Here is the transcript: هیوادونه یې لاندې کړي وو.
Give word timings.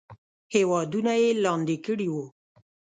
هیوادونه 0.53 1.13
یې 1.21 1.29
لاندې 1.43 1.75
کړي 1.85 2.07
وو. 2.13 2.25